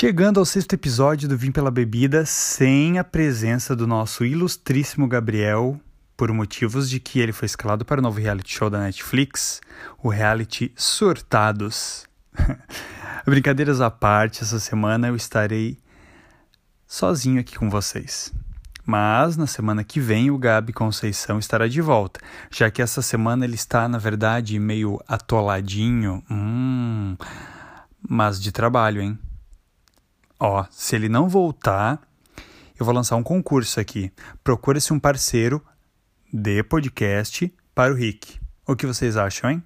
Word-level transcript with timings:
Chegando 0.00 0.38
ao 0.38 0.46
sexto 0.46 0.74
episódio 0.74 1.28
do 1.28 1.36
Vim 1.36 1.50
pela 1.50 1.72
Bebida, 1.72 2.24
sem 2.24 3.00
a 3.00 3.02
presença 3.02 3.74
do 3.74 3.84
nosso 3.84 4.24
ilustríssimo 4.24 5.08
Gabriel, 5.08 5.76
por 6.16 6.32
motivos 6.32 6.88
de 6.88 7.00
que 7.00 7.18
ele 7.18 7.32
foi 7.32 7.46
escalado 7.46 7.84
para 7.84 7.98
o 7.98 8.02
novo 8.02 8.20
reality 8.20 8.54
show 8.54 8.70
da 8.70 8.78
Netflix, 8.78 9.60
o 10.00 10.08
reality 10.08 10.70
Surtados. 10.76 12.06
Brincadeiras 13.26 13.80
à 13.80 13.90
parte, 13.90 14.44
essa 14.44 14.60
semana 14.60 15.08
eu 15.08 15.16
estarei 15.16 15.76
sozinho 16.86 17.40
aqui 17.40 17.58
com 17.58 17.68
vocês. 17.68 18.32
Mas 18.86 19.36
na 19.36 19.48
semana 19.48 19.82
que 19.82 19.98
vem 19.98 20.30
o 20.30 20.38
Gabi 20.38 20.72
Conceição 20.72 21.40
estará 21.40 21.66
de 21.66 21.80
volta, 21.80 22.20
já 22.52 22.70
que 22.70 22.80
essa 22.80 23.02
semana 23.02 23.44
ele 23.44 23.56
está, 23.56 23.88
na 23.88 23.98
verdade, 23.98 24.60
meio 24.60 25.00
atoladinho. 25.08 26.22
Hum, 26.30 27.16
mas 28.08 28.40
de 28.40 28.52
trabalho, 28.52 29.02
hein? 29.02 29.18
Ó, 30.40 30.64
se 30.70 30.94
ele 30.94 31.08
não 31.08 31.28
voltar, 31.28 32.00
eu 32.78 32.86
vou 32.86 32.94
lançar 32.94 33.16
um 33.16 33.22
concurso 33.22 33.80
aqui. 33.80 34.12
Procura-se 34.44 34.92
um 34.92 35.00
parceiro 35.00 35.64
de 36.32 36.62
podcast 36.62 37.52
para 37.74 37.92
o 37.92 37.96
Rick. 37.96 38.38
O 38.66 38.76
que 38.76 38.86
vocês 38.86 39.16
acham, 39.16 39.50
hein? 39.50 39.62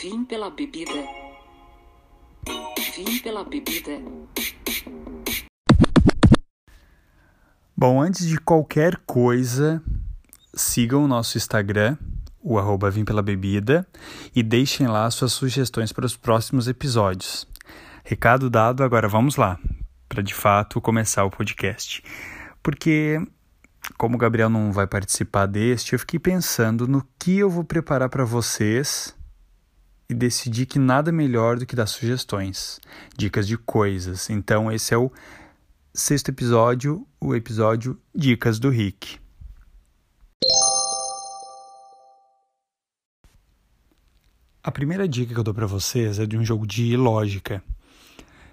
Vim 0.00 0.24
pela 0.24 0.48
bebida. 0.48 0.92
Vim 2.96 3.18
pela 3.18 3.44
bebida. 3.44 4.00
Bom, 7.76 8.00
antes 8.00 8.26
de 8.26 8.38
qualquer 8.38 8.96
coisa, 9.06 9.82
sigam 10.54 11.04
o 11.04 11.08
nosso 11.08 11.36
Instagram, 11.36 11.98
o 12.42 12.58
arroba 12.58 12.90
Vim 12.90 13.04
Pela 13.04 13.22
Bebida, 13.22 13.86
e 14.34 14.42
deixem 14.42 14.86
lá 14.86 15.10
suas 15.10 15.32
sugestões 15.32 15.92
para 15.92 16.06
os 16.06 16.16
próximos 16.16 16.68
episódios. 16.68 17.46
Recado 18.04 18.48
dado, 18.48 18.82
agora 18.82 19.08
vamos 19.08 19.36
lá, 19.36 19.58
para 20.08 20.22
de 20.22 20.34
fato 20.34 20.80
começar 20.80 21.24
o 21.24 21.30
podcast. 21.30 22.02
Porque, 22.62 23.20
como 23.96 24.16
o 24.16 24.18
Gabriel 24.18 24.48
não 24.48 24.72
vai 24.72 24.86
participar 24.86 25.46
deste, 25.46 25.92
eu 25.92 25.98
fiquei 25.98 26.18
pensando 26.18 26.88
no 26.88 27.06
que 27.18 27.38
eu 27.38 27.50
vou 27.50 27.64
preparar 27.64 28.08
para 28.08 28.24
vocês 28.24 29.14
e 30.08 30.14
decidi 30.14 30.66
que 30.66 30.78
nada 30.78 31.12
melhor 31.12 31.58
do 31.58 31.64
que 31.64 31.76
dar 31.76 31.86
sugestões, 31.86 32.80
dicas 33.16 33.46
de 33.46 33.56
coisas. 33.56 34.28
Então, 34.28 34.72
esse 34.72 34.92
é 34.92 34.98
o 34.98 35.10
sexto 35.94 36.30
episódio, 36.30 37.06
o 37.20 37.34
episódio 37.34 37.98
Dicas 38.14 38.58
do 38.58 38.70
Rick. 38.70 39.20
A 44.62 44.70
primeira 44.70 45.08
dica 45.08 45.32
que 45.32 45.40
eu 45.40 45.44
dou 45.44 45.54
para 45.54 45.66
vocês 45.66 46.18
é 46.18 46.26
de 46.26 46.36
um 46.36 46.44
jogo 46.44 46.66
de 46.66 46.96
lógica. 46.96 47.62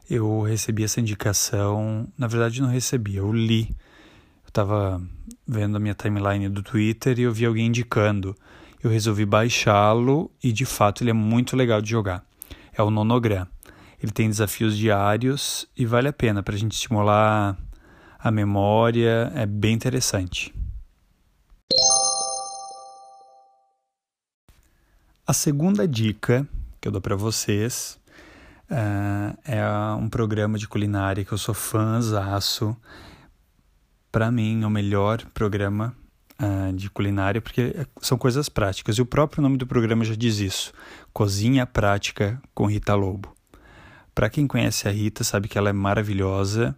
Eu 0.10 0.42
recebi 0.42 0.84
essa 0.84 1.02
indicação, 1.02 2.08
na 2.18 2.28
verdade 2.28 2.62
não 2.62 2.70
recebi, 2.70 3.18
eu 3.18 3.32
li. 3.32 3.76
Eu 4.44 4.50
estava 4.50 5.02
vendo 5.46 5.76
a 5.76 5.80
minha 5.80 5.94
timeline 5.94 6.48
do 6.50 6.64
Twitter 6.64 7.20
e 7.20 7.24
eu 7.24 7.34
vi 7.34 7.46
alguém 7.46 7.68
indicando 7.68 8.36
eu 8.84 8.92
resolvi 8.92 9.26
baixá-lo 9.26 10.32
e 10.44 10.52
de 10.52 10.66
fato 10.66 11.04
ele 11.04 11.10
é 11.10 11.14
muito 11.14 11.56
legal 11.56 11.82
de 11.82 11.90
jogar. 11.90 12.24
É 12.74 12.82
o 12.82 12.90
Nonogram. 12.90 13.48
Ele 14.02 14.12
tem 14.12 14.30
desafios 14.30 14.78
diários 14.78 15.68
e 15.76 15.86
vale 15.86 16.08
a 16.08 16.14
pena 16.14 16.44
para 16.44 16.56
a 16.56 16.58
gente 16.58 16.74
estimular 16.74 17.58
a 18.20 18.32
memória, 18.32 19.32
é 19.36 19.46
bem 19.46 19.74
interessante. 19.74 20.54
A 25.30 25.34
segunda 25.34 25.86
dica 25.86 26.48
que 26.80 26.88
eu 26.88 26.92
dou 26.92 27.02
para 27.02 27.14
vocês 27.14 28.00
uh, 28.72 29.38
é 29.44 29.62
um 30.00 30.08
programa 30.08 30.58
de 30.58 30.70
culinária 30.70 31.26
que 31.26 31.34
eu 31.34 31.38
sou 31.38 31.54
fãzaço. 31.54 32.74
Para 34.10 34.32
mim, 34.32 34.64
é 34.64 34.66
o 34.66 34.70
melhor 34.70 35.26
programa 35.34 35.94
uh, 36.42 36.72
de 36.72 36.90
culinária, 36.90 37.42
porque 37.42 37.76
são 38.02 38.18
coisas 38.18 38.48
práticas. 38.48 38.96
E 38.96 39.02
o 39.02 39.06
próprio 39.06 39.44
nome 39.44 39.58
do 39.58 39.68
programa 39.68 40.06
já 40.06 40.16
diz 40.16 40.40
isso: 40.40 40.72
Cozinha 41.12 41.66
Prática 41.66 42.42
com 42.56 42.66
Rita 42.66 42.96
Lobo. 42.96 43.36
Para 44.16 44.30
quem 44.30 44.48
conhece 44.48 44.88
a 44.88 44.92
Rita, 44.92 45.26
sabe 45.26 45.50
que 45.50 45.58
ela 45.58 45.70
é 45.70 45.74
maravilhosa. 45.74 46.74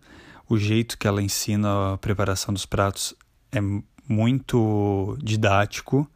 O 0.50 0.58
jeito 0.58 0.98
que 0.98 1.08
ela 1.08 1.22
ensina 1.22 1.94
a 1.94 1.98
preparação 2.00 2.52
dos 2.52 2.66
pratos 2.66 3.14
é 3.52 3.60
muito 4.08 5.16
didático, 5.22 6.10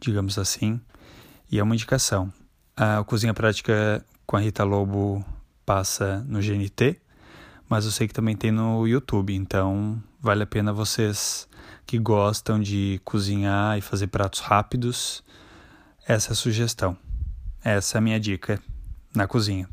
digamos 0.00 0.38
assim, 0.38 0.80
e 1.50 1.58
é 1.58 1.62
uma 1.62 1.74
indicação. 1.74 2.32
A 2.76 3.02
Cozinha 3.04 3.32
Prática 3.32 4.04
com 4.26 4.36
a 4.36 4.40
Rita 4.40 4.64
Lobo 4.64 5.24
passa 5.64 6.24
no 6.28 6.40
GNT, 6.40 7.00
mas 7.68 7.84
eu 7.84 7.90
sei 7.90 8.06
que 8.06 8.14
também 8.14 8.36
tem 8.36 8.50
no 8.50 8.86
YouTube, 8.86 9.34
então 9.34 10.02
vale 10.20 10.42
a 10.42 10.46
pena 10.46 10.72
vocês 10.72 11.48
que 11.86 11.98
gostam 11.98 12.60
de 12.60 13.00
cozinhar 13.04 13.78
e 13.78 13.80
fazer 13.80 14.08
pratos 14.08 14.40
rápidos, 14.40 15.22
essa 16.06 16.30
é 16.30 16.32
a 16.32 16.36
sugestão. 16.36 16.96
Essa 17.64 17.96
é 17.96 17.98
a 17.98 18.00
minha 18.00 18.20
dica 18.20 18.60
na 19.14 19.26
cozinha. 19.26 19.68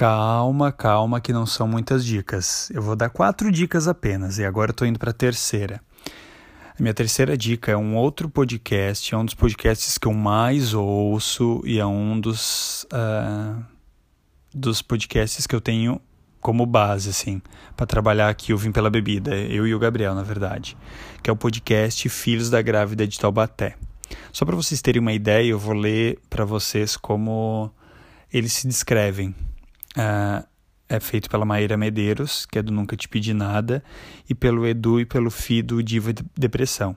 Calma, 0.00 0.72
calma, 0.72 1.20
que 1.20 1.30
não 1.30 1.44
são 1.44 1.68
muitas 1.68 2.06
dicas. 2.06 2.70
Eu 2.70 2.80
vou 2.80 2.96
dar 2.96 3.10
quatro 3.10 3.52
dicas 3.52 3.86
apenas 3.86 4.38
e 4.38 4.44
agora 4.46 4.70
estou 4.70 4.88
indo 4.88 4.98
para 4.98 5.10
a 5.10 5.12
terceira. 5.12 5.78
A 6.06 6.82
minha 6.82 6.94
terceira 6.94 7.36
dica 7.36 7.70
é 7.70 7.76
um 7.76 7.94
outro 7.94 8.26
podcast, 8.26 9.14
é 9.14 9.18
um 9.18 9.26
dos 9.26 9.34
podcasts 9.34 9.98
que 9.98 10.08
eu 10.08 10.14
mais 10.14 10.72
ouço 10.72 11.60
e 11.66 11.78
é 11.78 11.84
um 11.84 12.18
dos, 12.18 12.84
uh, 12.84 13.62
dos 14.54 14.80
podcasts 14.80 15.46
que 15.46 15.54
eu 15.54 15.60
tenho 15.60 16.00
como 16.40 16.64
base, 16.64 17.10
assim, 17.10 17.42
para 17.76 17.84
trabalhar 17.84 18.30
aqui 18.30 18.54
o 18.54 18.56
Vim 18.56 18.72
Pela 18.72 18.88
Bebida, 18.88 19.36
eu 19.36 19.66
e 19.66 19.74
o 19.74 19.78
Gabriel, 19.78 20.14
na 20.14 20.22
verdade, 20.22 20.78
que 21.22 21.28
é 21.28 21.32
o 21.32 21.36
podcast 21.36 22.08
Filhos 22.08 22.48
da 22.48 22.62
Grávida 22.62 23.06
de 23.06 23.20
Taubaté. 23.20 23.76
Só 24.32 24.46
para 24.46 24.56
vocês 24.56 24.80
terem 24.80 25.02
uma 25.02 25.12
ideia, 25.12 25.50
eu 25.50 25.58
vou 25.58 25.74
ler 25.74 26.18
para 26.30 26.46
vocês 26.46 26.96
como 26.96 27.70
eles 28.32 28.54
se 28.54 28.66
descrevem. 28.66 29.34
Uh, 29.96 30.46
é 30.88 30.98
feito 30.98 31.30
pela 31.30 31.44
Maíra 31.44 31.76
Medeiros, 31.76 32.44
que 32.44 32.58
é 32.58 32.62
do 32.62 32.72
Nunca 32.72 32.96
Te 32.96 33.08
Pedi 33.08 33.32
Nada, 33.32 33.82
e 34.28 34.34
pelo 34.34 34.66
Edu 34.66 35.00
e 35.00 35.06
pelo 35.06 35.30
Fi 35.30 35.62
do 35.62 35.80
Diva 35.82 36.12
Depressão. 36.36 36.96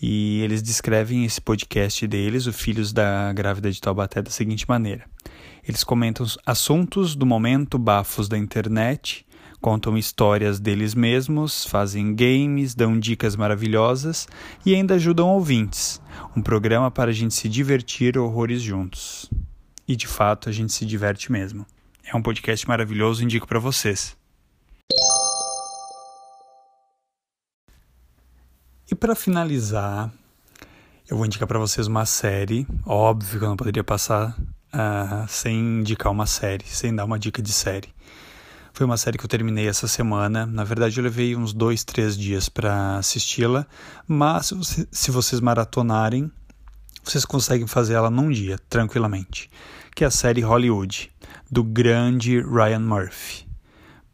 E 0.00 0.40
eles 0.40 0.62
descrevem 0.62 1.24
esse 1.24 1.40
podcast 1.40 2.06
deles, 2.06 2.46
o 2.46 2.52
Filhos 2.52 2.92
da 2.92 3.32
Grávida 3.34 3.70
de 3.70 3.80
Taubaté, 3.80 4.22
da 4.22 4.30
seguinte 4.30 4.66
maneira. 4.66 5.04
Eles 5.62 5.84
comentam 5.84 6.26
assuntos 6.44 7.14
do 7.14 7.26
momento, 7.26 7.78
bafos 7.78 8.28
da 8.28 8.36
internet, 8.36 9.24
contam 9.60 9.96
histórias 9.96 10.58
deles 10.58 10.94
mesmos, 10.94 11.66
fazem 11.66 12.14
games, 12.16 12.74
dão 12.74 12.98
dicas 12.98 13.36
maravilhosas 13.36 14.26
e 14.66 14.74
ainda 14.74 14.94
ajudam 14.94 15.28
ouvintes. 15.28 16.00
Um 16.34 16.42
programa 16.42 16.90
para 16.90 17.10
a 17.10 17.14
gente 17.14 17.34
se 17.34 17.48
divertir 17.48 18.18
horrores 18.18 18.60
juntos. 18.60 19.30
E 19.86 19.94
de 19.94 20.08
fato 20.08 20.48
a 20.48 20.52
gente 20.52 20.72
se 20.72 20.84
diverte 20.84 21.30
mesmo. 21.30 21.64
É 22.04 22.16
um 22.16 22.22
podcast 22.22 22.66
maravilhoso, 22.66 23.22
indico 23.22 23.46
para 23.46 23.58
vocês. 23.58 24.16
E 28.90 28.94
para 28.94 29.14
finalizar, 29.14 30.12
eu 31.08 31.16
vou 31.16 31.24
indicar 31.24 31.48
para 31.48 31.58
vocês 31.58 31.86
uma 31.86 32.04
série. 32.04 32.66
Óbvio 32.84 33.38
que 33.38 33.44
eu 33.44 33.48
não 33.48 33.56
poderia 33.56 33.84
passar 33.84 34.36
uh, 34.38 35.26
sem 35.28 35.80
indicar 35.80 36.12
uma 36.12 36.26
série, 36.26 36.64
sem 36.66 36.94
dar 36.94 37.04
uma 37.04 37.18
dica 37.18 37.40
de 37.40 37.52
série. 37.52 37.88
Foi 38.74 38.86
uma 38.86 38.96
série 38.96 39.16
que 39.16 39.24
eu 39.24 39.28
terminei 39.28 39.68
essa 39.68 39.86
semana. 39.86 40.44
Na 40.46 40.64
verdade, 40.64 40.98
eu 40.98 41.04
levei 41.04 41.36
uns 41.36 41.52
dois, 41.52 41.84
três 41.84 42.16
dias 42.16 42.48
para 42.48 42.96
assisti-la, 42.96 43.66
mas 44.08 44.46
se, 44.46 44.54
você, 44.54 44.88
se 44.90 45.10
vocês 45.10 45.40
maratonarem, 45.40 46.30
vocês 47.04 47.24
conseguem 47.24 47.66
fazer 47.66 47.94
ela 47.94 48.10
num 48.10 48.30
dia, 48.30 48.58
tranquilamente. 48.68 49.50
Que 49.94 50.04
é 50.04 50.06
a 50.06 50.10
série 50.10 50.40
Hollywood, 50.40 51.10
do 51.52 51.62
grande 51.62 52.40
Ryan 52.40 52.78
Murphy. 52.78 53.46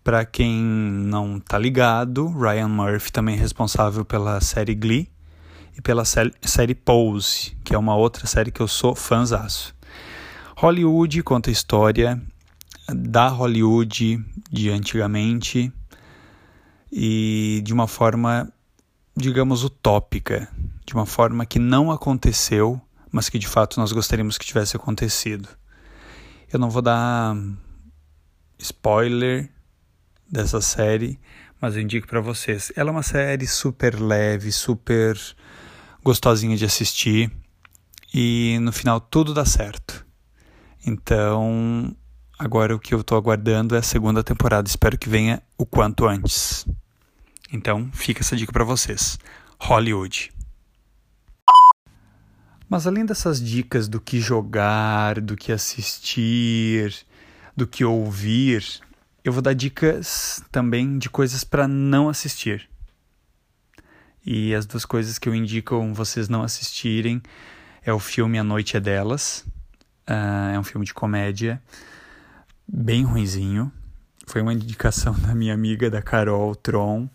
Para 0.03 0.25
quem 0.25 0.61
não 0.61 1.39
tá 1.39 1.57
ligado, 1.57 2.27
Ryan 2.37 2.67
Murphy 2.67 3.13
também 3.13 3.37
é 3.37 3.39
responsável 3.39 4.05
pela 4.05 4.41
série 4.41 4.75
Glee 4.75 5.09
e 5.77 5.81
pela 5.81 6.05
série 6.05 6.75
Pose, 6.75 7.57
que 7.63 7.77
é 7.77 7.79
uma 7.79 7.95
outra 7.95 8.27
série 8.27 8.51
que 8.51 8.61
eu 8.61 8.67
sou 8.67 8.93
fãzaço. 8.93 9.73
Hollywood 10.57 11.23
conta 11.23 11.49
a 11.49 11.53
história 11.53 12.21
da 12.93 13.29
Hollywood 13.29 14.19
de 14.51 14.71
antigamente 14.71 15.73
e 16.91 17.63
de 17.65 17.73
uma 17.73 17.87
forma, 17.87 18.53
digamos, 19.17 19.63
utópica, 19.63 20.49
de 20.85 20.93
uma 20.93 21.07
forma 21.07 21.47
que 21.47 21.61
não 21.61 21.93
aconteceu, 21.93 22.81
mas 23.13 23.29
que 23.29 23.39
de 23.39 23.47
fato 23.47 23.79
nós 23.79 23.93
gostaríamos 23.93 24.37
que 24.37 24.45
tivesse 24.45 24.77
acontecido. 24.77 25.49
Eu 26.51 26.59
não 26.59 26.71
vou 26.71 26.81
dar 26.81 27.37
spoiler 28.59 29.51
dessa 30.31 30.61
série, 30.61 31.21
mas 31.61 31.77
eu 31.77 31.83
indico 31.83 32.07
para 32.07 32.21
vocês. 32.21 32.73
Ela 32.75 32.89
é 32.89 32.93
uma 32.93 33.03
série 33.03 33.47
super 33.47 34.01
leve, 34.01 34.51
super 34.51 35.19
gostosinha 36.03 36.57
de 36.57 36.65
assistir 36.65 37.31
e 38.15 38.59
no 38.61 38.73
final 38.73 38.99
tudo 38.99 39.35
dá 39.35 39.45
certo. 39.45 40.07
Então, 40.87 41.95
agora 42.39 42.75
o 42.75 42.79
que 42.79 42.95
eu 42.95 43.01
estou 43.01 43.19
aguardando 43.19 43.75
é 43.75 43.79
a 43.81 43.83
segunda 43.83 44.25
temporada. 44.25 44.67
Espero 44.67 44.97
que 44.97 45.09
venha 45.09 45.43
o 45.59 45.67
quanto 45.67 46.07
antes. 46.07 46.67
Então, 47.53 47.91
fica 47.93 48.23
essa 48.23 48.37
dica 48.37 48.53
para 48.53 48.65
vocês. 48.65 49.19
Hollywood. 49.61 50.31
Mas 52.69 52.87
além 52.87 53.07
dessas 53.07 53.41
dicas 53.41 53.89
do 53.89 54.01
que 54.01 54.21
jogar, 54.21 55.21
do 55.21 55.37
que 55.37 55.53
assistir, 55.53 56.95
do 57.57 57.67
que 57.67 57.85
ouvir, 57.85 58.63
eu 59.25 59.33
vou 59.33 59.41
dar 59.41 59.55
dicas 59.55 60.43
também 60.53 60.99
de 60.99 61.09
coisas 61.09 61.45
para 61.45 61.67
não 61.67 62.09
assistir. 62.09 62.69
E 64.25 64.55
as 64.55 64.67
duas 64.67 64.85
coisas 64.85 65.19
que 65.19 65.29
eu 65.29 65.35
indico 65.35 65.81
vocês 65.95 66.29
não 66.29 66.43
assistirem 66.43 67.23
é 67.83 67.93
o 67.93 67.99
filme 67.99 68.39
A 68.39 68.45
Noite 68.45 68.77
é 68.77 68.81
Delas. 68.81 69.47
Uh, 70.07 70.55
é 70.55 70.59
um 70.59 70.65
filme 70.65 70.85
de 70.85 70.93
comédia 70.93 71.63
bem 72.67 73.03
ruinzinho. 73.03 73.73
Foi 74.27 74.43
uma 74.43 74.53
indicação 74.53 75.15
da 75.21 75.35
minha 75.35 75.55
amiga, 75.55 75.91
da 75.91 76.03
Carol 76.03 76.55
Tron. 76.55 77.09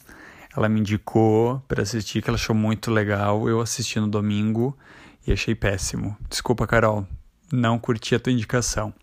Ela 0.57 0.67
me 0.67 0.79
indicou 0.79 1.59
para 1.67 1.83
assistir, 1.83 2.23
que 2.23 2.29
ela 2.29 2.37
achou 2.37 2.55
muito 2.55 2.89
legal. 2.89 3.47
Eu 3.47 3.61
assisti 3.61 3.99
no 3.99 4.07
domingo 4.07 4.75
e 5.25 5.31
achei 5.31 5.55
péssimo. 5.55 6.17
Desculpa, 6.29 6.67
Carol, 6.67 7.07
não 7.51 7.79
curti 7.79 8.15
a 8.15 8.19
tua 8.19 8.33
indicação. 8.33 8.93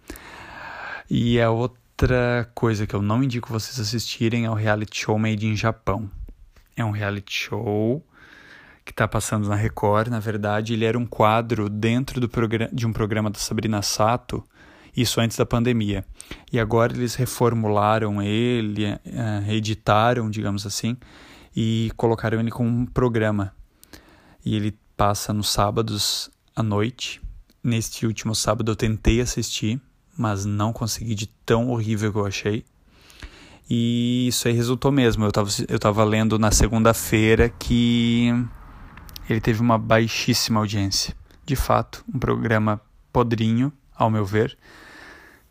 E 1.09 1.41
a 1.41 1.51
outra 1.51 2.51
coisa 2.55 2.87
que 2.87 2.95
eu 2.95 3.03
não 3.03 3.23
indico 3.23 3.49
vocês 3.49 3.79
assistirem 3.81 4.45
é 4.45 4.51
o 4.51 4.55
reality 4.55 5.01
show 5.01 5.19
Made 5.19 5.47
in 5.47 5.57
Japão. 5.57 6.11
É 6.77 6.85
um 6.85 6.91
reality 6.91 7.33
show 7.33 8.05
que 8.85 8.93
está 8.93 9.07
passando 9.07 9.49
na 9.49 9.55
Record. 9.55 10.09
Na 10.09 10.21
verdade, 10.21 10.73
ele 10.73 10.85
era 10.85 10.99
um 10.99 11.07
quadro 11.07 11.69
dentro 11.69 12.21
de 12.73 12.87
um 12.87 12.93
programa 12.93 13.31
da 13.31 13.39
Sabrina 13.39 13.83
Sato, 13.83 14.45
isso 14.97 15.21
antes 15.21 15.37
da 15.37 15.47
pandemia. 15.47 16.05
E 16.53 16.59
agora 16.59 16.93
eles 16.93 17.15
reformularam 17.15 18.21
ele, 18.23 18.93
uh, 18.93 18.99
reeditaram, 19.45 20.31
digamos 20.31 20.67
assim, 20.67 20.97
e 21.55 21.91
colocaram 21.97 22.41
ele 22.41 22.51
como 22.51 22.69
um 22.69 22.87
programa. 22.87 23.55
E 24.45 24.57
ele 24.57 24.79
passa 25.01 25.33
nos 25.33 25.49
sábados 25.49 26.31
à 26.55 26.63
noite. 26.63 27.23
Neste 27.65 28.05
último 28.05 28.35
sábado 28.35 28.71
eu 28.71 28.77
tentei 28.77 29.23
assistir, 29.23 29.81
mas 30.15 30.45
não 30.45 30.75
consegui 30.75 31.15
de 31.15 31.27
tão 31.27 31.71
horrível 31.71 32.13
que 32.13 32.19
eu 32.19 32.27
achei. 32.27 32.67
E 33.69 34.27
isso 34.29 34.47
aí 34.47 34.53
resultou 34.53 34.93
mesmo. 34.93 35.25
Eu 35.25 35.31
estava 35.31 35.49
eu 35.69 35.79
tava 35.79 36.05
lendo 36.05 36.39
na 36.39 36.51
segunda-feira 36.51 37.49
que 37.49 38.29
ele 39.27 39.41
teve 39.41 39.63
uma 39.63 39.79
baixíssima 39.79 40.61
audiência. 40.61 41.17
De 41.47 41.57
fato, 41.57 42.05
um 42.15 42.19
programa 42.19 42.79
podrinho, 43.11 43.73
ao 43.97 44.11
meu 44.11 44.27
ver, 44.27 44.55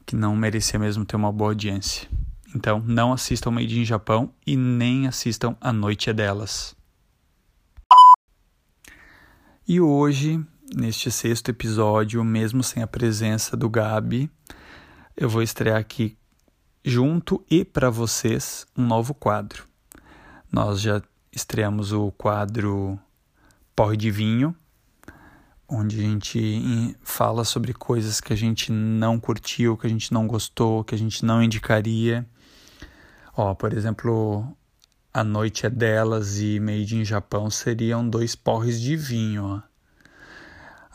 que 0.06 0.16
não 0.16 0.36
merecia 0.36 0.78
mesmo 0.78 1.06
ter 1.06 1.16
uma 1.16 1.32
boa 1.32 1.50
audiência. 1.50 2.08
Então, 2.56 2.84
não 2.86 3.12
assistam 3.12 3.50
Made 3.50 3.80
in 3.80 3.84
Japão 3.84 4.32
e 4.46 4.56
nem 4.56 5.08
assistam 5.08 5.56
A 5.60 5.74
Noite 5.74 6.08
é 6.08 6.14
Delas. 6.14 6.78
E 9.72 9.80
hoje, 9.80 10.44
neste 10.76 11.12
sexto 11.12 11.50
episódio, 11.50 12.24
mesmo 12.24 12.64
sem 12.64 12.82
a 12.82 12.88
presença 12.88 13.56
do 13.56 13.70
Gabi, 13.70 14.28
eu 15.16 15.30
vou 15.30 15.44
estrear 15.44 15.78
aqui 15.78 16.18
junto 16.84 17.46
e 17.48 17.64
para 17.64 17.92
vocês 17.92 18.66
um 18.76 18.84
novo 18.84 19.14
quadro. 19.14 19.66
Nós 20.52 20.82
já 20.82 21.00
estreamos 21.32 21.94
o 21.94 22.12
quadro 22.14 22.98
Porre 23.76 23.96
de 23.96 24.10
Vinho, 24.10 24.56
onde 25.68 26.00
a 26.00 26.02
gente 26.02 26.98
fala 27.04 27.44
sobre 27.44 27.72
coisas 27.72 28.20
que 28.20 28.34
a 28.34 28.36
gente 28.36 28.72
não 28.72 29.20
curtiu, 29.20 29.78
que 29.78 29.86
a 29.86 29.90
gente 29.92 30.12
não 30.12 30.26
gostou, 30.26 30.84
que 30.84 30.96
a 30.96 30.98
gente 30.98 31.24
não 31.24 31.44
indicaria. 31.44 32.28
Ó, 33.38 33.54
por 33.54 33.72
exemplo, 33.72 34.52
a 35.20 35.24
Noite 35.24 35.66
é 35.66 35.70
Delas 35.70 36.40
e 36.40 36.62
Made 36.62 36.96
in 36.96 37.04
Japão 37.04 37.50
seriam 37.50 38.08
dois 38.08 38.36
porres 38.36 38.80
de 38.80 38.96
vinho. 38.96 39.62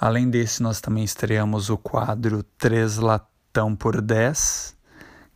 Além 0.00 0.30
desse, 0.30 0.62
nós 0.62 0.80
também 0.80 1.04
estreamos 1.04 1.68
o 1.68 1.76
quadro 1.76 2.42
Três 2.56 2.96
Latão 2.96 3.76
por 3.76 4.00
10, 4.00 4.74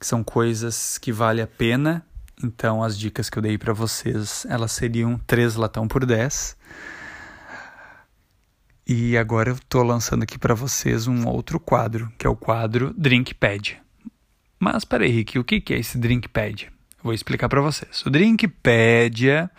que 0.00 0.06
são 0.06 0.24
coisas 0.24 0.96
que 0.96 1.12
vale 1.12 1.42
a 1.42 1.46
pena. 1.46 2.02
Então, 2.42 2.82
as 2.82 2.98
dicas 2.98 3.28
que 3.28 3.36
eu 3.36 3.42
dei 3.42 3.58
para 3.58 3.74
vocês, 3.74 4.46
elas 4.48 4.72
seriam 4.72 5.18
Três 5.26 5.54
Latão 5.54 5.86
por 5.86 6.06
10. 6.06 6.56
E 8.86 9.18
agora 9.18 9.50
eu 9.50 9.56
estou 9.56 9.82
lançando 9.82 10.22
aqui 10.22 10.38
para 10.38 10.54
vocês 10.54 11.06
um 11.06 11.28
outro 11.28 11.60
quadro, 11.60 12.10
que 12.16 12.26
é 12.26 12.30
o 12.30 12.36
quadro 12.36 12.94
Drinkpad. 12.96 13.82
Mas 14.58 14.86
peraí, 14.86 15.10
Rick, 15.10 15.38
o 15.38 15.44
que 15.44 15.62
é 15.74 15.78
esse 15.78 15.98
Drinkpad? 15.98 16.77
Vou 17.08 17.14
explicar 17.14 17.48
para 17.48 17.62
vocês. 17.62 18.04
O 18.04 18.10
Drinkpedia 18.10 19.50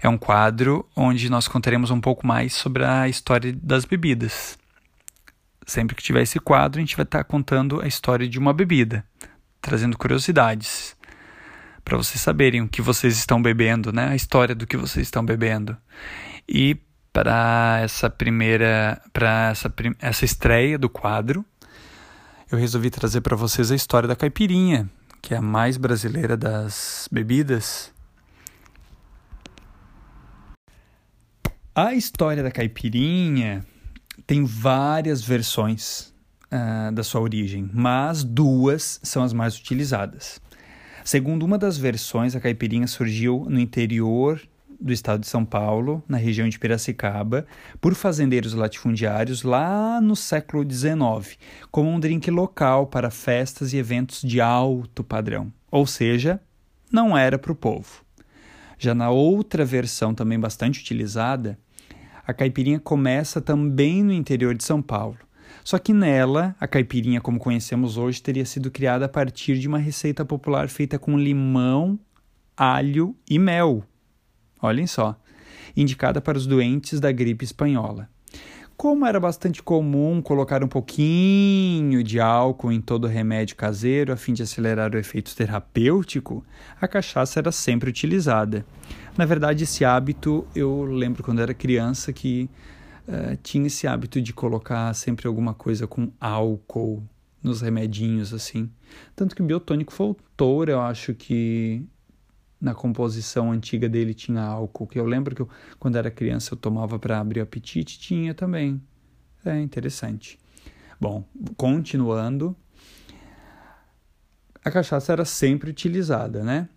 é 0.00 0.08
um 0.08 0.18
quadro 0.18 0.84
onde 0.96 1.30
nós 1.30 1.46
contaremos 1.46 1.92
um 1.92 2.00
pouco 2.00 2.26
mais 2.26 2.54
sobre 2.54 2.84
a 2.84 3.06
história 3.06 3.56
das 3.62 3.84
bebidas. 3.84 4.58
Sempre 5.64 5.94
que 5.94 6.02
tiver 6.02 6.22
esse 6.22 6.40
quadro, 6.40 6.80
a 6.80 6.82
gente 6.82 6.96
vai 6.96 7.04
estar 7.04 7.22
contando 7.22 7.80
a 7.80 7.86
história 7.86 8.28
de 8.28 8.36
uma 8.36 8.52
bebida, 8.52 9.04
trazendo 9.60 9.96
curiosidades 9.96 10.96
para 11.84 11.96
vocês 11.96 12.20
saberem 12.20 12.62
o 12.62 12.68
que 12.68 12.82
vocês 12.82 13.16
estão 13.16 13.40
bebendo, 13.40 13.92
né? 13.92 14.08
A 14.08 14.16
história 14.16 14.52
do 14.52 14.66
que 14.66 14.76
vocês 14.76 15.06
estão 15.06 15.24
bebendo. 15.24 15.76
E 16.48 16.76
para 17.12 17.78
essa 17.80 18.10
primeira, 18.10 19.00
para 19.12 19.50
essa, 19.50 19.72
essa 20.00 20.24
estreia 20.24 20.76
do 20.76 20.88
quadro, 20.88 21.44
eu 22.50 22.58
resolvi 22.58 22.90
trazer 22.90 23.20
para 23.20 23.36
vocês 23.36 23.70
a 23.70 23.76
história 23.76 24.08
da 24.08 24.16
caipirinha, 24.16 24.90
que 25.22 25.32
é 25.32 25.36
a 25.36 25.40
mais 25.40 25.76
brasileira 25.76 26.36
das 26.36 27.08
bebidas. 27.10 27.92
A 31.74 31.94
história 31.94 32.42
da 32.42 32.50
caipirinha 32.50 33.64
tem 34.26 34.44
várias 34.44 35.22
versões 35.22 36.12
uh, 36.52 36.92
da 36.92 37.02
sua 37.04 37.20
origem, 37.20 37.70
mas 37.72 38.24
duas 38.24 39.00
são 39.02 39.22
as 39.22 39.32
mais 39.32 39.56
utilizadas. 39.56 40.40
Segundo 41.04 41.44
uma 41.44 41.56
das 41.56 41.78
versões, 41.78 42.36
a 42.36 42.40
caipirinha 42.40 42.86
surgiu 42.86 43.46
no 43.48 43.58
interior 43.58 44.40
do 44.82 44.92
estado 44.92 45.20
de 45.20 45.28
São 45.28 45.44
Paulo, 45.44 46.02
na 46.08 46.16
região 46.16 46.48
de 46.48 46.58
Piracicaba, 46.58 47.46
por 47.80 47.94
fazendeiros 47.94 48.52
latifundiários 48.52 49.42
lá 49.42 50.00
no 50.00 50.16
século 50.16 50.68
XIX, 50.68 51.38
como 51.70 51.88
um 51.88 52.00
drink 52.00 52.30
local 52.30 52.88
para 52.88 53.10
festas 53.10 53.72
e 53.72 53.76
eventos 53.76 54.20
de 54.22 54.40
alto 54.40 55.04
padrão. 55.04 55.52
Ou 55.70 55.86
seja, 55.86 56.40
não 56.90 57.16
era 57.16 57.38
para 57.38 57.52
o 57.52 57.56
povo. 57.56 58.04
Já 58.76 58.94
na 58.94 59.10
outra 59.10 59.64
versão, 59.64 60.12
também 60.12 60.38
bastante 60.38 60.80
utilizada, 60.80 61.56
a 62.26 62.34
caipirinha 62.34 62.80
começa 62.80 63.40
também 63.40 64.02
no 64.02 64.12
interior 64.12 64.54
de 64.54 64.64
São 64.64 64.82
Paulo. 64.82 65.18
Só 65.62 65.78
que 65.78 65.92
nela, 65.92 66.56
a 66.58 66.66
caipirinha 66.66 67.20
como 67.20 67.38
conhecemos 67.38 67.96
hoje 67.96 68.20
teria 68.20 68.44
sido 68.44 68.70
criada 68.70 69.04
a 69.04 69.08
partir 69.08 69.58
de 69.58 69.68
uma 69.68 69.78
receita 69.78 70.24
popular 70.24 70.68
feita 70.68 70.98
com 70.98 71.16
limão, 71.16 71.98
alho 72.56 73.14
e 73.28 73.38
mel, 73.38 73.84
olhem 74.62 74.86
só, 74.86 75.18
indicada 75.76 76.20
para 76.20 76.38
os 76.38 76.46
doentes 76.46 77.00
da 77.00 77.10
gripe 77.12 77.44
espanhola. 77.44 78.08
Como 78.76 79.06
era 79.06 79.20
bastante 79.20 79.62
comum 79.62 80.20
colocar 80.20 80.64
um 80.64 80.66
pouquinho 80.66 82.02
de 82.02 82.18
álcool 82.18 82.72
em 82.72 82.80
todo 82.80 83.06
remédio 83.06 83.54
caseiro 83.54 84.12
a 84.12 84.16
fim 84.16 84.32
de 84.32 84.42
acelerar 84.42 84.92
o 84.94 84.98
efeito 84.98 85.36
terapêutico, 85.36 86.44
a 86.80 86.88
cachaça 86.88 87.38
era 87.38 87.52
sempre 87.52 87.90
utilizada. 87.90 88.64
Na 89.16 89.24
verdade, 89.24 89.64
esse 89.64 89.84
hábito 89.84 90.44
eu 90.54 90.84
lembro 90.84 91.22
quando 91.22 91.40
era 91.40 91.54
criança 91.54 92.12
que 92.12 92.50
uh, 93.06 93.36
tinha 93.42 93.66
esse 93.66 93.86
hábito 93.86 94.20
de 94.20 94.32
colocar 94.32 94.92
sempre 94.94 95.28
alguma 95.28 95.54
coisa 95.54 95.86
com 95.86 96.10
álcool 96.20 97.04
nos 97.42 97.60
remedinhos 97.60 98.32
assim. 98.32 98.70
Tanto 99.14 99.36
que 99.36 99.42
o 99.42 99.44
biotônico 99.44 99.92
Voltor, 99.94 100.68
eu 100.68 100.80
acho 100.80 101.14
que 101.14 101.84
na 102.62 102.74
composição 102.74 103.50
antiga 103.50 103.88
dele 103.88 104.14
tinha 104.14 104.40
álcool, 104.40 104.86
que 104.86 104.98
eu 104.98 105.04
lembro 105.04 105.34
que 105.34 105.42
eu, 105.42 105.48
quando 105.80 105.96
era 105.96 106.12
criança 106.12 106.54
eu 106.54 106.56
tomava 106.56 106.96
para 106.96 107.18
abrir 107.18 107.40
o 107.40 107.42
apetite, 107.42 107.98
tinha 107.98 108.32
também. 108.32 108.80
É 109.44 109.60
interessante. 109.60 110.38
Bom, 111.00 111.24
continuando, 111.56 112.54
a 114.64 114.70
cachaça 114.70 115.12
era 115.12 115.24
sempre 115.24 115.70
utilizada, 115.70 116.44
né? 116.44 116.68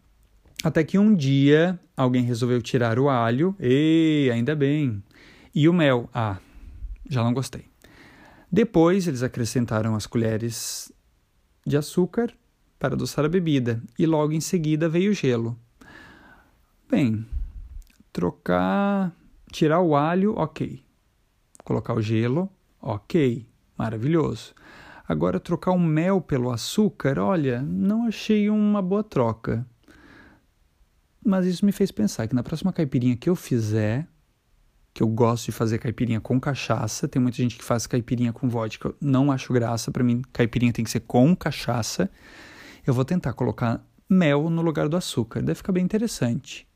Até 0.63 0.83
que 0.83 0.97
um 0.97 1.13
dia 1.13 1.79
alguém 1.95 2.23
resolveu 2.23 2.59
tirar 2.63 2.97
o 2.97 3.07
alho, 3.07 3.55
e 3.59 4.27
ainda 4.33 4.55
bem, 4.55 5.03
e 5.53 5.69
o 5.69 5.73
mel. 5.73 6.09
Ah, 6.11 6.39
já 7.07 7.23
não 7.23 7.31
gostei. 7.31 7.65
Depois 8.51 9.07
eles 9.07 9.21
acrescentaram 9.21 9.93
as 9.93 10.07
colheres 10.07 10.91
de 11.63 11.77
açúcar 11.77 12.33
para 12.79 12.95
adoçar 12.95 13.23
a 13.23 13.29
bebida, 13.29 13.83
e 13.99 14.07
logo 14.07 14.31
em 14.33 14.41
seguida 14.41 14.89
veio 14.89 15.11
o 15.11 15.13
gelo. 15.13 15.59
Bem, 16.87 17.25
trocar, 18.13 19.11
tirar 19.51 19.81
o 19.81 19.95
alho, 19.95 20.35
ok. 20.35 20.85
Colocar 21.63 21.95
o 21.95 22.01
gelo, 22.01 22.47
ok, 22.79 23.43
maravilhoso. 23.75 24.53
Agora, 25.07 25.39
trocar 25.39 25.71
o 25.71 25.79
mel 25.79 26.21
pelo 26.21 26.51
açúcar, 26.51 27.17
olha, 27.17 27.59
não 27.63 28.05
achei 28.05 28.51
uma 28.51 28.83
boa 28.83 29.03
troca. 29.03 29.65
Mas 31.25 31.47
isso 31.47 31.65
me 31.65 31.71
fez 31.71 31.91
pensar 31.91 32.27
que 32.27 32.35
na 32.35 32.43
próxima 32.43 32.71
caipirinha 32.71 33.17
que 33.17 33.27
eu 33.27 33.35
fizer, 33.35 34.07
que 34.93 35.01
eu 35.01 35.07
gosto 35.07 35.45
de 35.45 35.51
fazer 35.51 35.79
caipirinha 35.79 36.21
com 36.21 36.39
cachaça, 36.39 37.07
tem 37.07 37.19
muita 37.19 37.37
gente 37.37 37.57
que 37.57 37.63
faz 37.63 37.87
caipirinha 37.87 38.31
com 38.31 38.47
vodka, 38.47 38.93
não 39.01 39.31
acho 39.31 39.51
graça, 39.51 39.91
para 39.91 40.03
mim 40.03 40.21
caipirinha 40.31 40.71
tem 40.71 40.85
que 40.85 40.91
ser 40.91 40.99
com 40.99 41.35
cachaça. 41.35 42.11
Eu 42.85 42.93
vou 42.93 43.03
tentar 43.03 43.33
colocar 43.33 43.83
mel 44.07 44.51
no 44.51 44.61
lugar 44.61 44.87
do 44.87 44.95
açúcar, 44.95 45.41
deve 45.41 45.55
ficar 45.55 45.71
bem 45.71 45.83
interessante. 45.83 46.67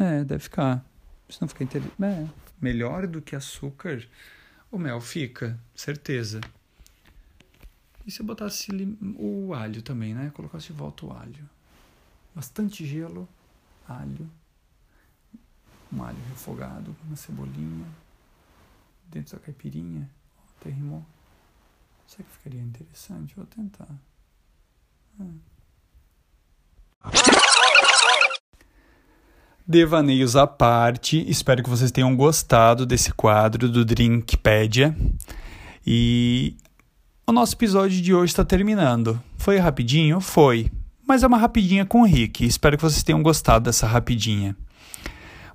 É, 0.00 0.24
deve 0.24 0.42
ficar. 0.42 0.82
Se 1.28 1.40
não 1.42 1.46
ficar 1.46 1.64
inter... 1.64 1.82
é, 2.02 2.26
melhor 2.60 3.06
do 3.06 3.20
que 3.20 3.36
açúcar, 3.36 4.02
o 4.72 4.78
mel 4.78 4.98
fica, 5.00 5.60
certeza. 5.74 6.40
E 8.06 8.10
se 8.10 8.20
eu 8.20 8.26
botasse 8.26 8.68
o 9.18 9.52
alho 9.52 9.82
também, 9.82 10.14
né? 10.14 10.30
Colocasse 10.34 10.68
de 10.68 10.72
volta 10.72 11.04
o 11.04 11.12
alho. 11.12 11.48
Bastante 12.34 12.86
gelo, 12.86 13.28
alho, 13.86 14.28
um 15.92 16.02
alho 16.02 16.18
refogado, 16.30 16.96
uma 17.04 17.16
cebolinha, 17.16 17.86
dentro 19.06 19.36
da 19.36 19.44
caipirinha. 19.44 20.08
Até 20.58 20.70
rimou. 20.70 21.04
Será 22.06 22.24
que 22.24 22.30
ficaria 22.30 22.62
interessante? 22.62 23.34
Vou 23.36 23.46
tentar. 23.46 23.88
Devaneios 29.70 30.34
à 30.34 30.48
parte, 30.48 31.24
espero 31.30 31.62
que 31.62 31.70
vocês 31.70 31.92
tenham 31.92 32.16
gostado 32.16 32.84
desse 32.84 33.12
quadro 33.12 33.68
do 33.68 33.84
Drinkpedia. 33.84 34.96
E 35.86 36.56
o 37.24 37.30
nosso 37.30 37.54
episódio 37.54 38.02
de 38.02 38.12
hoje 38.12 38.32
está 38.32 38.44
terminando. 38.44 39.22
Foi 39.38 39.58
rapidinho? 39.58 40.20
Foi. 40.20 40.68
Mas 41.06 41.22
é 41.22 41.26
uma 41.28 41.38
rapidinha 41.38 41.86
com 41.86 42.00
o 42.00 42.04
Rick. 42.04 42.44
Espero 42.44 42.76
que 42.76 42.82
vocês 42.82 43.04
tenham 43.04 43.22
gostado 43.22 43.66
dessa 43.66 43.86
rapidinha. 43.86 44.56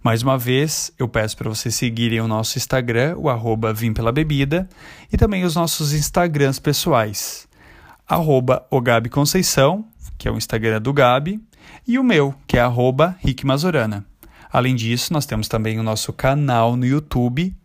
Mais 0.01 0.23
uma 0.23 0.37
vez, 0.37 0.93
eu 0.97 1.09
peço 1.09 1.35
para 1.35 1.49
vocês 1.49 1.75
seguirem 1.75 2.21
o 2.21 2.27
nosso 2.27 2.57
Instagram, 2.57 3.17
o 3.17 3.27
arroba 3.27 3.73
Vim 3.73 3.91
Pela 3.91 4.13
Bebida, 4.13 4.69
e 5.11 5.17
também 5.17 5.43
os 5.43 5.55
nossos 5.55 5.91
Instagrams 5.91 6.57
pessoais. 6.57 7.49
Arroba 8.07 8.65
Conceição, 9.11 9.85
que 10.17 10.27
é 10.27 10.31
o 10.31 10.37
Instagram 10.37 10.81
do 10.81 10.93
Gabi, 10.93 11.41
e 11.87 11.99
o 11.99 12.03
meu, 12.03 12.33
que 12.47 12.57
é 12.57 12.61
arroba 12.61 13.17
Rick 13.19 13.45
Mazorana. 13.45 14.05
Além 14.51 14.75
disso, 14.75 15.11
nós 15.11 15.25
temos 15.25 15.47
também 15.47 15.79
o 15.79 15.83
nosso 15.83 16.13
canal 16.13 16.75
no 16.75 16.85
YouTube, 16.85 17.55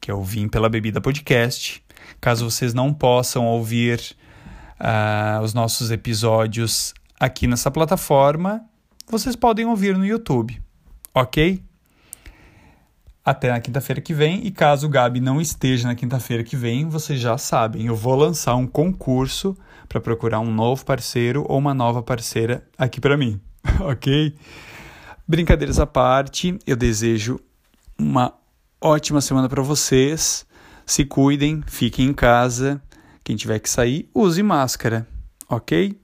que 0.00 0.10
é 0.10 0.14
o 0.14 0.22
Vim 0.22 0.48
Pela 0.48 0.68
Bebida 0.68 1.00
Podcast. 1.00 1.82
Caso 2.20 2.48
vocês 2.48 2.72
não 2.72 2.92
possam 2.94 3.44
ouvir 3.46 4.00
uh, 4.80 5.42
os 5.42 5.52
nossos 5.52 5.90
episódios 5.90 6.94
aqui 7.18 7.46
nessa 7.46 7.70
plataforma, 7.70 8.62
vocês 9.08 9.36
podem 9.36 9.64
ouvir 9.66 9.96
no 9.96 10.04
YouTube, 10.04 10.60
ok? 11.14 11.62
Até 13.24 13.50
na 13.50 13.60
quinta-feira 13.60 14.00
que 14.00 14.14
vem, 14.14 14.46
e 14.46 14.50
caso 14.50 14.86
o 14.86 14.90
Gabi 14.90 15.20
não 15.20 15.40
esteja 15.40 15.88
na 15.88 15.94
quinta-feira 15.94 16.44
que 16.44 16.56
vem, 16.56 16.88
vocês 16.88 17.18
já 17.18 17.36
sabem, 17.36 17.86
eu 17.86 17.96
vou 17.96 18.14
lançar 18.14 18.54
um 18.54 18.66
concurso 18.66 19.56
para 19.88 20.00
procurar 20.00 20.40
um 20.40 20.52
novo 20.52 20.84
parceiro 20.84 21.44
ou 21.48 21.58
uma 21.58 21.74
nova 21.74 22.02
parceira 22.02 22.66
aqui 22.76 23.00
para 23.00 23.16
mim, 23.16 23.40
ok? 23.80 24.34
Brincadeiras 25.26 25.80
à 25.80 25.86
parte, 25.86 26.58
eu 26.66 26.76
desejo 26.76 27.40
uma 27.98 28.32
ótima 28.80 29.20
semana 29.20 29.48
para 29.48 29.62
vocês. 29.62 30.46
Se 30.84 31.04
cuidem, 31.04 31.62
fiquem 31.66 32.06
em 32.06 32.14
casa. 32.14 32.80
Quem 33.24 33.34
tiver 33.34 33.58
que 33.58 33.68
sair, 33.68 34.08
use 34.14 34.40
máscara, 34.42 35.06
ok? 35.48 36.00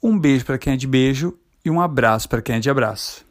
Um 0.00 0.16
beijo 0.16 0.44
para 0.44 0.58
quem 0.58 0.74
é 0.74 0.76
de 0.76 0.86
beijo 0.86 1.36
e 1.64 1.70
um 1.70 1.80
abraço 1.80 2.28
para 2.28 2.40
quem 2.40 2.54
é 2.54 2.60
de 2.60 2.70
abraço. 2.70 3.25